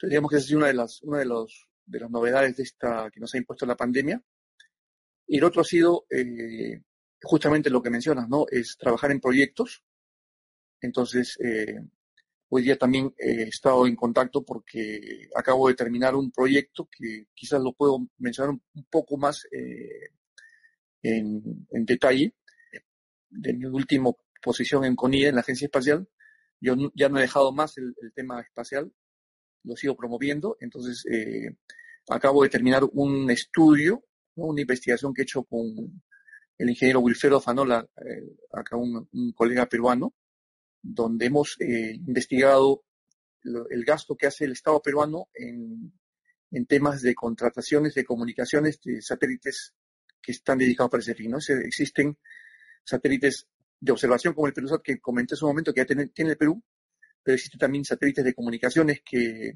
[0.01, 3.11] Digamos que esa es una de las, una de, los, de las novedades de esta
[3.11, 4.23] que nos ha impuesto la pandemia.
[5.27, 6.81] Y el otro ha sido eh,
[7.23, 8.47] justamente lo que mencionas, ¿no?
[8.51, 9.83] Es trabajar en proyectos.
[10.81, 11.81] Entonces, eh,
[12.49, 17.61] hoy día también he estado en contacto porque acabo de terminar un proyecto que quizás
[17.61, 20.11] lo puedo mencionar un, poco más eh,
[21.03, 22.35] en, detalle
[23.31, 24.11] de mi última
[24.43, 26.09] posición en CONIE, en la Agencia Espacial.
[26.61, 28.93] Yo ya no he dejado más el, tema espacial,
[29.65, 30.57] lo sigo promoviendo.
[30.61, 31.57] Entonces, eh,
[32.09, 34.05] acabo de terminar un estudio,
[34.37, 36.03] una investigación que he hecho con
[36.59, 40.15] el ingeniero Wilfredo Fanola, eh, acá un, colega peruano,
[40.83, 42.85] donde hemos eh, investigado
[43.71, 45.93] el gasto que hace el Estado peruano en,
[46.51, 49.75] en temas de contrataciones de comunicaciones de satélites
[50.27, 51.31] que están dedicados para ese fin.
[51.31, 51.39] ¿no?
[51.39, 52.19] Existen
[52.83, 53.47] satélites
[53.79, 56.61] de observación como el Perusat que comenté en su momento que ya tiene, el Perú,
[57.23, 59.53] pero existen también satélites de comunicaciones que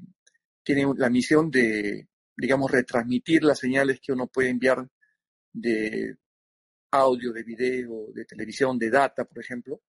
[0.63, 2.07] tienen la misión de,
[2.37, 4.87] digamos, retransmitir las señales que uno puede enviar
[5.51, 6.15] de
[6.91, 9.81] audio, de video, de televisión, de data, por ejemplo.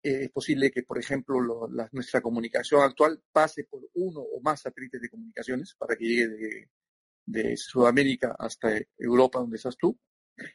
[0.00, 5.00] Eh, es posible que, por ejemplo, nuestra comunicación actual pase por uno o más satélites
[5.00, 6.68] de comunicaciones para que llegue de,
[7.30, 9.98] de Sudamérica hasta Europa, donde estás tú.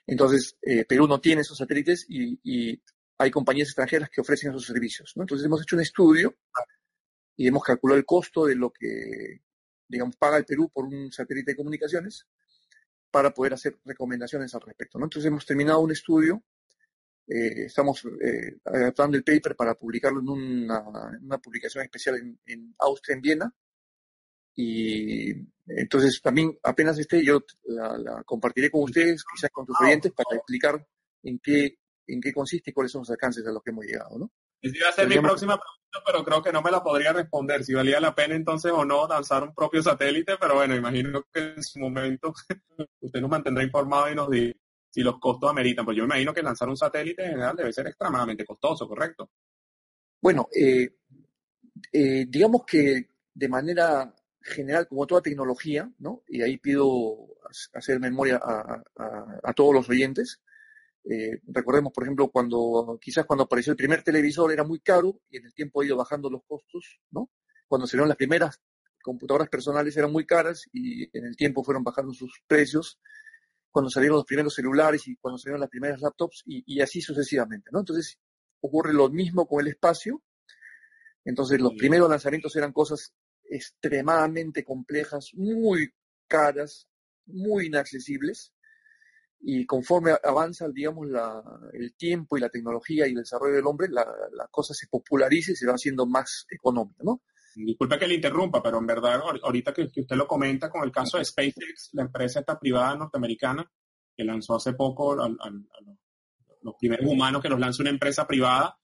[0.08, 2.82] Entonces, eh, Perú no tiene esos satélites y,
[3.16, 5.14] hay compañías extranjeras que ofrecen esos servicios.
[5.16, 6.36] Entonces, hemos hecho un estudio
[7.38, 9.42] y hemos calculado el costo de lo que,
[9.88, 12.28] digamos, paga el Perú por un satélite de comunicaciones
[13.14, 14.98] para poder hacer recomendaciones al respecto.
[14.98, 16.44] Entonces hemos terminado un estudio,
[17.28, 23.22] eh, estamos eh, adaptando el paper para publicarlo en una, publicación especial en, Austria, en
[23.22, 23.56] Viena,
[24.56, 25.32] y
[25.68, 30.86] entonces también apenas esté yo la, compartiré con ustedes, quizás con tus oyentes, para explicar
[31.24, 34.18] en qué, en qué consiste y cuáles son los alcances a los que hemos llegado.
[34.20, 34.32] ¿no?
[34.62, 37.64] Esa iba a ser mi próxima pregunta, pero creo que no me la podría responder.
[37.64, 41.54] Si valía la pena entonces o no lanzar un propio satélite, pero bueno, imagino que
[41.56, 42.34] en su momento
[43.02, 44.54] usted nos mantendrá informado y nos dirá
[44.90, 45.84] si los costos ameritan.
[45.84, 49.32] Pues yo me imagino que lanzar un satélite en general debe ser extremadamente costoso, ¿correcto?
[50.22, 51.00] Bueno, eh,
[51.92, 56.24] eh, digamos que de manera general, como toda tecnología, ¿no?
[56.28, 57.18] Y ahí pido
[57.74, 60.42] hacer memoria a todos los oyentes,
[61.06, 65.38] eh, recordemos, por ejemplo, cuando quizás cuando apareció el primer televisor era muy caro y
[65.38, 67.30] en el tiempo ha ido bajando los costos, ¿no?
[67.68, 68.62] Cuando salieron las primeras
[69.02, 73.00] computadoras personales eran muy caras y en el tiempo fueron bajando sus precios.
[73.70, 77.80] Cuando salieron los primeros celulares y cuando salieron las primeras laptops y, así sucesivamente, ¿no?
[77.80, 78.18] Entonces
[78.62, 80.22] ocurre lo mismo con el espacio.
[81.26, 83.14] Entonces los primeros lanzamientos eran cosas
[83.56, 85.94] extremadamente complejas, muy
[86.28, 86.88] caras,
[87.26, 88.54] muy inaccesibles
[89.46, 91.08] y conforme avanza, digamos,
[91.74, 94.06] el tiempo y la tecnología y el desarrollo del hombre, la,
[94.50, 97.22] cosa se populariza y se va haciendo más económica, ¿no?
[97.56, 101.18] Disculpe que le interrumpa, pero en verdad, ahorita que, usted lo comenta con el caso
[101.18, 103.70] de SpaceX, la empresa esta privada norteamericana,
[104.16, 105.30] que lanzó hace poco a,
[106.62, 108.80] los primeros humanos que los lanza una empresa privada,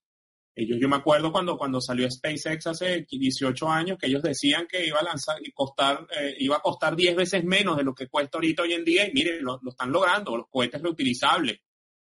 [0.68, 5.00] yo me acuerdo cuando, cuando salió SpaceX hace 18 años que ellos decían que iba
[5.00, 8.38] a lanzar y costar, eh, iba a costar 10 veces menos de lo que cuesta
[8.38, 11.60] ahorita hoy en día y miren, lo, están logrando, los cohetes reutilizables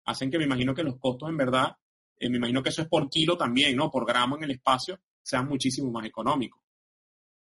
[0.06, 1.76] hacen que me imagino que los costos en verdad,
[2.18, 3.90] eh, me imagino que eso es por kilo también, ¿no?
[3.90, 6.60] Por gramo en el espacio, sean muchísimo más económicos.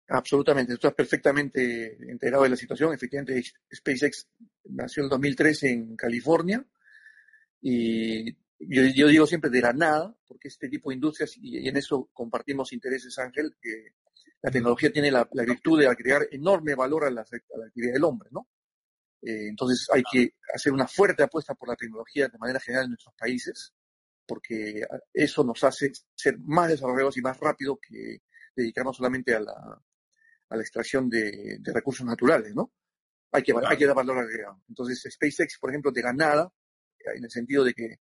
[0.08, 2.94] Absolutamente, estás perfectamente enterado de la situación.
[2.94, 3.42] Efectivamente,
[3.74, 4.28] SpaceX
[4.66, 6.64] nació en el 2013 en California
[7.62, 12.10] y yo, digo siempre de la nada, porque este tipo de industrias, y, en eso
[12.14, 13.90] compartimos intereses, Ángel, que
[14.42, 18.48] la tecnología tiene la, virtud de agregar enorme valor a la, actividad del hombre, ¿no?
[19.22, 22.92] Eh, entonces hay que hacer una fuerte apuesta por la tecnología de manera general en
[22.92, 23.74] nuestros países,
[24.26, 24.82] porque
[25.14, 28.22] eso nos hace ser más desarrollados y más rápido que
[28.56, 29.82] dedicarnos solamente a la,
[30.62, 32.72] extracción de, recursos naturales, ¿no?
[33.32, 34.62] Hay que, hay que dar valor agregado.
[34.70, 36.54] Entonces, SpaceX, por ejemplo, de la nada,
[37.16, 37.98] en el sentido de que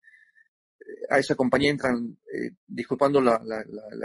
[1.10, 3.40] a esa compañía entran, eh, disculpando la,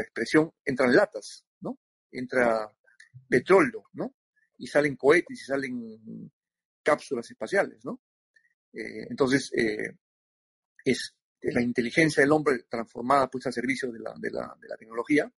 [0.01, 1.79] expresión, entran latas, ¿no?
[2.11, 2.71] Entra
[3.27, 4.15] petróleo, ¿no?
[4.57, 6.31] Y salen cohetes y salen
[6.81, 8.01] cápsulas espaciales, ¿no?
[8.73, 9.97] Eh, entonces, eh,
[10.83, 14.77] es la inteligencia del hombre transformada pues al servicio de la, de la, de la
[14.77, 15.31] tecnología.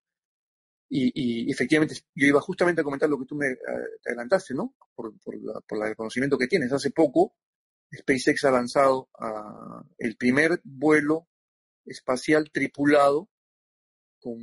[0.88, 3.48] Y, efectivamente, yo iba justamente a comentar lo que tú me
[4.06, 4.76] adelantaste, ¿no?
[4.94, 6.72] Por, por, por el conocimiento que tienes.
[6.72, 7.36] Hace poco,
[7.94, 11.28] SpaceX ha lanzado uh, el primer vuelo
[11.86, 13.30] espacial tripulado
[14.20, 14.40] con,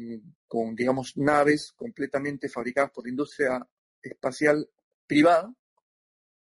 [0.46, 3.68] con, digamos, naves completamente fabricadas por la industria
[4.02, 4.68] espacial
[5.06, 5.52] privada,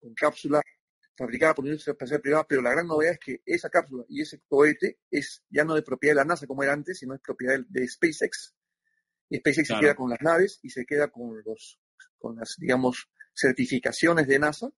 [0.00, 0.62] con cápsulas
[1.16, 4.22] fabricadas por la industria espacial privada, pero la gran novedad es que esa cápsula y
[4.22, 7.20] ese cohete es ya no de propiedad de la NASA como era antes, sino es
[7.20, 8.54] propiedad de, SpaceX.
[9.28, 11.78] Y SpaceX se queda con las naves y se queda con los,
[12.18, 14.70] con las, digamos, certificaciones de NASA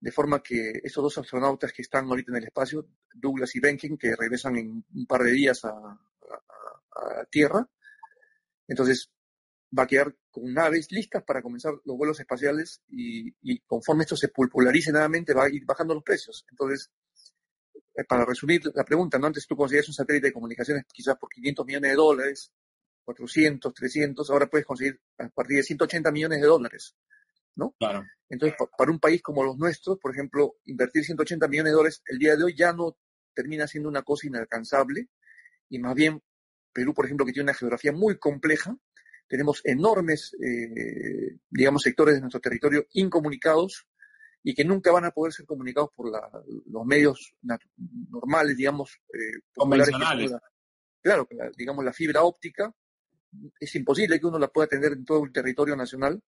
[0.00, 3.98] de forma que esos dos astronautas que están ahorita en el espacio, Douglas y Benkin,
[3.98, 5.98] que regresan en un par de días a,
[7.30, 7.66] Tierra,
[8.68, 9.10] entonces
[9.76, 14.28] va a quedar con naves listas para comenzar los vuelos espaciales y, conforme esto se
[14.28, 16.44] popularice nuevamente va a ir bajando los precios.
[16.50, 16.90] Entonces,
[17.94, 19.28] eh, para resumir la pregunta, ¿no?
[19.28, 22.52] antes tú conseguías un satélite de comunicaciones quizás por 500 millones de dólares,
[23.04, 26.96] 400, 300, ahora puedes conseguir a partir de 180 millones de dólares.
[27.56, 27.74] ¿No?
[27.78, 28.04] Claro.
[28.28, 32.18] Entonces, para un país como los nuestros, por ejemplo, invertir 180 millones de dólares el
[32.18, 32.96] día de hoy ya no
[33.34, 35.08] termina siendo una cosa inalcanzable
[35.68, 36.22] y más bien
[36.72, 38.76] Perú, por ejemplo, que tiene una geografía muy compleja,
[39.26, 43.86] tenemos enormes, eh, digamos, sectores de nuestro territorio incomunicados
[44.42, 47.34] y que nunca van a poder ser comunicados por los medios
[48.10, 50.32] normales, digamos, eh, convencionales.
[51.02, 52.74] claro, digamos, la fibra óptica
[53.58, 56.20] es imposible que uno la pueda tener en todo el territorio nacional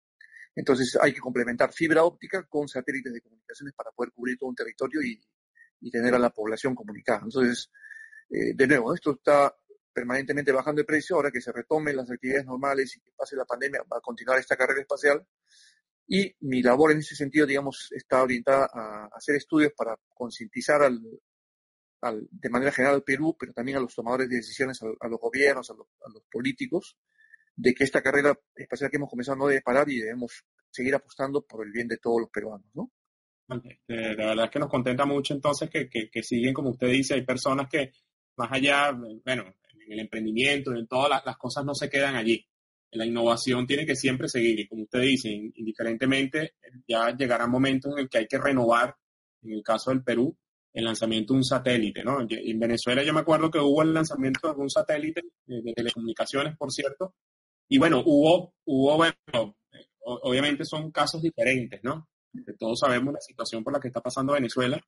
[0.55, 4.55] entonces hay que complementar fibra óptica con satélites de comunicaciones para poder cubrir todo un
[4.55, 5.19] territorio y,
[5.91, 7.23] tener a la población comunicada.
[7.25, 7.69] Entonces,
[8.29, 9.53] eh, de nuevo, esto está
[9.91, 11.17] permanentemente bajando de precio.
[11.17, 14.39] Ahora que se retomen las actividades normales y que pase la pandemia, va a continuar
[14.39, 15.27] esta carrera espacial.
[16.07, 21.01] Y mi labor en ese sentido, digamos, está orientada a hacer estudios para concientizar al,
[22.31, 25.69] de manera general al Perú, pero también a los tomadores de decisiones, a, los gobiernos,
[25.69, 26.97] a los políticos,
[27.55, 31.41] de que esta carrera espacial que hemos comenzado no debe parar y debemos seguir apostando
[31.45, 32.91] por el bien de todos los peruanos, ¿no?
[33.49, 37.13] Este, de verdad es que nos contenta mucho entonces que, que, siguen, como usted dice,
[37.13, 37.91] hay personas que
[38.37, 39.43] más allá, bueno,
[39.85, 42.45] en el emprendimiento, en todas las, cosas no se quedan allí.
[42.91, 46.55] La innovación tiene que siempre seguir y como usted dice, indiferentemente,
[46.87, 48.95] ya llegará momentos en el que hay que renovar,
[49.41, 50.35] en el caso del Perú,
[50.73, 52.19] el lanzamiento de un satélite, ¿no?
[52.21, 56.71] En Venezuela yo me acuerdo que hubo el lanzamiento de un satélite de, telecomunicaciones, por
[56.71, 57.15] cierto,
[57.67, 59.55] y bueno, hubo, hubo, bueno,
[60.03, 62.07] obviamente son casos diferentes, ¿no?
[62.59, 64.81] Todos sabemos la situación por la que está pasando Venezuela.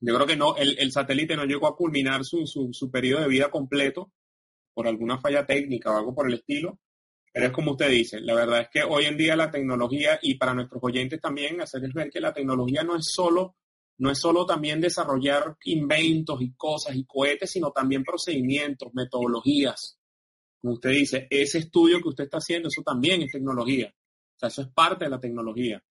[0.00, 3.50] Yo creo que no, el, satélite no llegó a culminar su, su, periodo de vida
[3.50, 4.12] completo
[4.72, 6.78] por alguna falla técnica o algo por el estilo,
[7.32, 10.36] pero es como usted dice, la verdad es que hoy en día la tecnología, y
[10.36, 13.56] para nuestros oyentes también, hacerles ver que la tecnología no es solo,
[13.98, 19.99] no es solo también desarrollar inventos y cosas y cohetes, sino también procedimientos, metodologías.
[20.60, 23.92] Como usted dice, ese estudio que usted está haciendo, eso también es tecnología.
[23.92, 25.82] O sea, eso es parte de la tecnología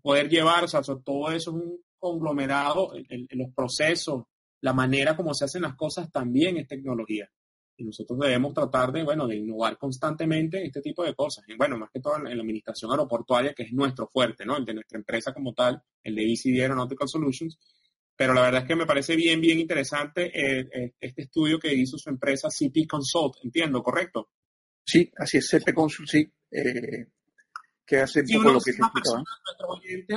[0.00, 2.92] poder llevar, o sea, todo eso es un conglomerado,
[3.30, 4.24] los procesos,
[4.60, 7.28] la manera como se hacen las cosas también es tecnología.
[7.76, 11.44] Y nosotros debemos tratar de, bueno, de innovar constantemente este tipo de cosas.
[11.48, 14.56] Y bueno, más que todo en, la administración aeroportuaria, que es nuestro fuerte, ¿no?
[14.56, 17.58] El de nuestra empresa como tal, el de ECD Aeronautical Solutions.
[18.16, 21.74] Pero la verdad es que me parece bien, bien interesante eh, eh, este estudio que
[21.74, 24.30] hizo su empresa CP Consult, entiendo, ¿correcto?
[24.84, 26.32] Sí, así es, CP Consult, sí.
[26.50, 27.06] Eh,
[27.86, 29.22] que hace un poco lo que explicaba.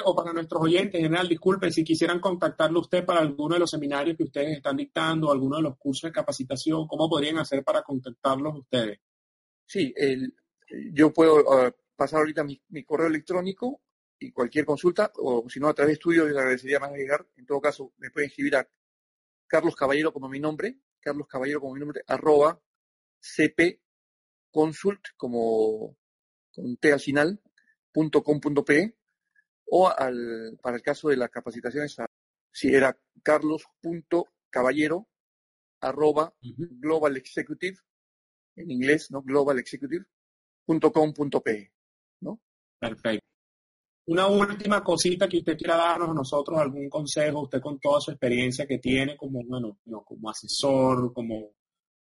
[0.05, 4.15] o para nuestros oyentes, general, disculpen, si quisieran contactarlo usted para alguno de los seminarios
[4.15, 8.59] que ustedes están dictando, alguno de los cursos de capacitación, ¿cómo podrían hacer para contactarlos
[8.59, 8.99] ustedes?
[9.65, 10.33] Sí, el,
[10.93, 13.81] yo puedo ah, pasar ahorita mi, correo electrónico
[14.19, 17.27] y cualquier consulta, o si no, a través tuyo, les agradecería más llegar.
[17.35, 18.67] En todo caso, me pueden escribir a
[19.47, 22.59] Carlos Caballero como mi nombre, Carlos Caballero como mi nombre, arroba
[23.19, 23.81] cp
[24.51, 25.97] consult como
[26.51, 27.39] con T al final,
[27.93, 28.97] .com.pe
[29.69, 31.97] o al, para el caso de las capacitaciones,
[32.51, 35.07] si era carlos.caballero
[35.81, 37.77] arroba global executive
[38.55, 39.21] en inglés, ¿no?
[39.21, 41.73] global executive.com.pe,
[42.21, 42.41] ¿no?
[42.79, 43.36] Perfecto.
[44.07, 48.11] Una última cosita que usted quiera darnos a nosotros, algún consejo, usted con toda su
[48.11, 51.51] experiencia que tiene como, bueno, como asesor, como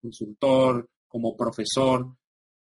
[0.00, 2.14] consultor, como profesor,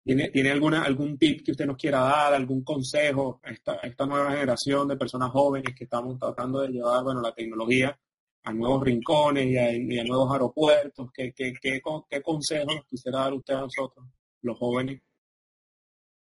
[0.06, 4.88] ¿Tiene, alguna, algún tip que usted nos quiera dar, algún consejo a esta, nueva generación
[4.88, 8.00] de personas jóvenes que estamos tratando de llevar bueno, la tecnología
[8.44, 11.10] a nuevos rincones y a, nuevos aeropuertos?
[11.12, 14.06] ¿Qué, qué, qué, consejos quisiera dar usted a nosotros,
[14.44, 15.02] los jóvenes?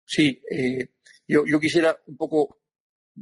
[0.05, 0.91] Sí, eh,
[1.27, 2.60] yo, yo quisiera un poco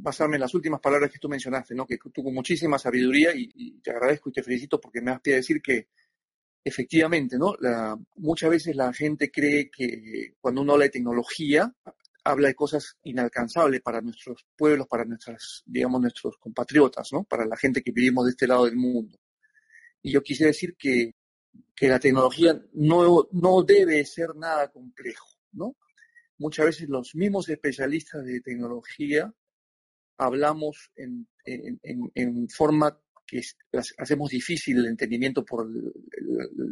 [0.01, 1.85] basarme en las últimas palabras que tú mencionaste, ¿no?
[1.85, 5.37] que tú con muchísima sabiduría y, te agradezco y te felicito porque me has pedido
[5.37, 5.89] decir que
[6.63, 7.55] efectivamente, ¿no?
[8.15, 11.73] muchas veces la gente cree que cuando uno habla de tecnología,
[12.23, 17.23] habla de cosas inalcanzables para nuestros pueblos, para nuestras, digamos, nuestros compatriotas, ¿no?
[17.23, 19.17] Para la gente que vivimos de este lado del mundo.
[20.01, 21.15] Y yo quisiera decir que,
[21.75, 25.75] que la tecnología no, no debe ser nada complejo, ¿no?
[26.37, 29.33] Muchas veces los mismos especialistas de tecnología
[30.19, 31.79] hablamos en, en,
[32.13, 33.41] en, forma que
[33.97, 35.67] hacemos difícil el entendimiento por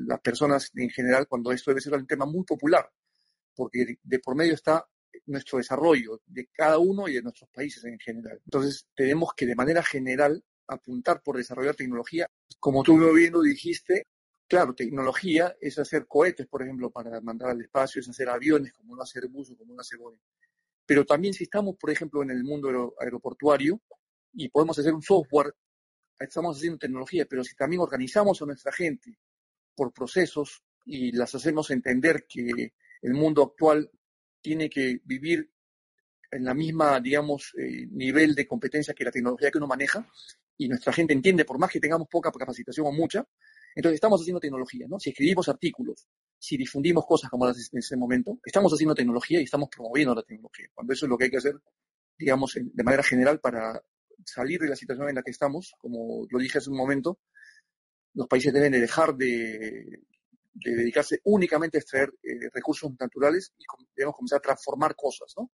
[0.08, 2.90] las personas en general cuando esto debe ser un tema muy popular,
[3.56, 4.86] porque de, por medio está
[5.28, 8.42] nuestro desarrollo de cada uno y de nuestros países en general.
[8.46, 12.28] Entonces, tenemos que de manera general apuntar por desarrollar tecnología.
[12.60, 14.08] Como tú bien lo dijiste,
[14.48, 18.96] claro, tecnología es hacer cohetes, por ejemplo, para mandar al espacio, es hacer aviones como
[18.96, 20.20] no hacer bus o como no hacer Boeing.
[20.88, 23.80] Pero también si estamos, por ejemplo, en el mundo aeroportuario
[24.34, 25.54] y podemos hacer un software
[26.26, 29.18] estamos haciendo tecnología, pero si también organizamos a nuestra gente
[29.76, 33.90] por procesos y las hacemos entender que el mundo actual
[34.42, 35.52] tiene que vivir
[36.32, 40.10] en la misma, digamos, eh, nivel de competencia que la tecnología que uno maneja,
[40.58, 43.26] y nuestra gente entiende, por más que tengamos poca capacitación o mucha,
[43.76, 45.00] entonces estamos haciendo tecnología, ¿no?
[45.00, 46.08] Si escribimos artículos,
[46.40, 50.24] si difundimos cosas como las en ese momento, estamos haciendo tecnología y estamos promoviendo la
[50.24, 51.56] tecnología, cuando eso es lo que hay que hacer,
[52.18, 53.82] digamos, de manera general para
[54.26, 57.20] salir de la situación en la que estamos, como lo dije hace un momento,
[58.14, 60.02] los países deben de dejar de,
[60.54, 63.64] dedicarse únicamente a extraer eh, recursos naturales y
[63.96, 65.52] debemos comenzar a transformar cosas, ¿no?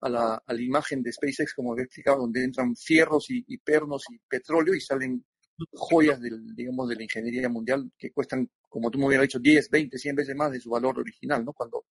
[0.00, 4.04] A la, a la imagen de SpaceX, como he explicado, donde entran fierros y, pernos
[4.10, 5.24] y petróleo y salen
[5.72, 9.70] joyas del, digamos, de la ingeniería mundial que cuestan, como tú me hubieras dicho, 10,
[9.70, 11.52] 20, 100 veces más de su valor original, ¿no?
[11.52, 11.86] Cuando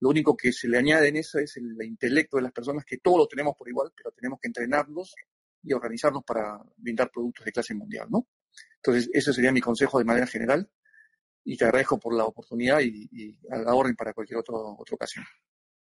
[0.00, 2.98] lo único que se le añade en eso es el, intelecto de las personas, que
[2.98, 5.14] todos lo tenemos por igual, pero tenemos que entrenarlos
[5.62, 8.26] y organizarnos para brindar productos de clase mundial, ¿no?
[8.76, 10.68] Entonces, ese sería mi consejo de manera general
[11.44, 15.24] y te agradezco por la oportunidad y, a la orden para cualquier otro, otra ocasión.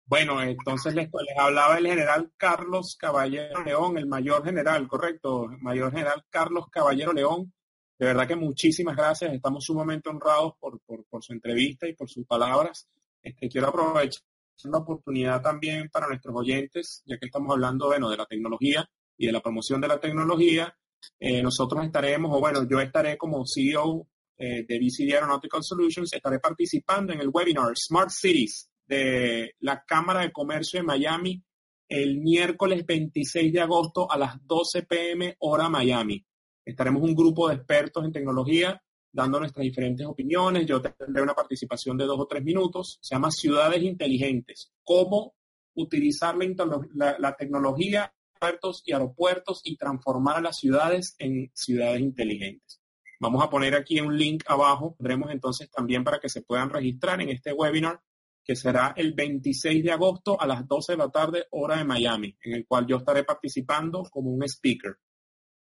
[0.07, 5.91] Bueno, entonces les, les, hablaba el general Carlos Caballero León, el mayor general, correcto, mayor
[5.93, 7.53] general Carlos Caballero León.
[7.99, 12.27] De verdad que muchísimas gracias, estamos sumamente honrados por, por, su entrevista y por sus
[12.27, 12.87] palabras.
[13.23, 14.21] Este, quiero aprovechar
[14.65, 18.87] la oportunidad también para nuestros oyentes, ya que estamos hablando bueno, de la tecnología
[19.17, 20.77] y de la promoción de la tecnología.
[21.19, 26.41] Eh, nosotros estaremos, o bueno, yo estaré como CEO eh, de BCD Aeronautical Solutions, estaré
[26.41, 31.43] participando en el webinar Smart Cities de la Cámara de Comercio de Miami
[31.89, 36.25] el miércoles 26 de agosto a las 12 pm hora Miami.
[36.65, 38.81] Estaremos un grupo de expertos en tecnología
[39.13, 40.67] dando nuestras diferentes opiniones.
[40.67, 42.99] Yo tendré una participación de dos o tres minutos.
[43.01, 44.73] Se llama Ciudades Inteligentes.
[44.83, 45.35] Cómo
[45.75, 52.81] utilizar la, la, tecnología, puertos y aeropuertos y transformar a las ciudades en ciudades inteligentes.
[53.21, 54.95] Vamos a poner aquí un link abajo.
[54.99, 58.01] Tendremos entonces también para que se puedan registrar en este webinar
[58.45, 62.37] que será el 26 de agosto a las 12 de la tarde, hora de Miami,
[62.43, 64.99] en el cual yo estaré participando como un speaker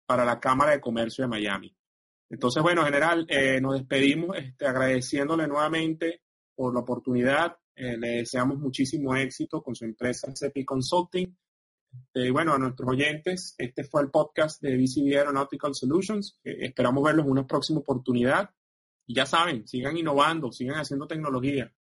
[0.05, 1.75] para la Cámara de Comercio de Miami.
[2.29, 6.21] Entonces, bueno, general, eh, nos despedimos este, agradeciéndole nuevamente
[6.55, 7.57] por la oportunidad.
[7.75, 11.37] Eh, le deseamos muchísimo éxito con su empresa CP Consulting.
[12.13, 16.39] Y bueno, a nuestros oyentes, este fue el podcast de BCD Aeronautical Solutions.
[16.43, 18.49] Eh, esperamos verlos en una próxima oportunidad.
[19.07, 21.73] Y ya saben, sigan innovando, sigan haciendo tecnología.